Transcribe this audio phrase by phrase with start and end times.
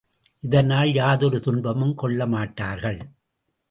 [0.39, 3.01] இதனால் யாதொரு துன்பமும் கொள்ளமாட்டார்கள்.